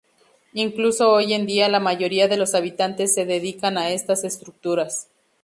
Incluso 0.55 1.11
hoy 1.11 1.35
en 1.35 1.45
día, 1.45 1.69
la 1.69 1.79
mayoría 1.79 2.27
de 2.27 2.35
los 2.35 2.55
habitantes 2.55 3.13
se 3.13 3.27
dedican 3.27 3.77
a 3.77 3.91
estas 3.91 4.23
estructuras. 4.23 5.09